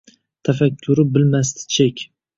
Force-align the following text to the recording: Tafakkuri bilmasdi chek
Tafakkuri 0.47 1.05
bilmasdi 1.17 1.69
chek 1.77 2.09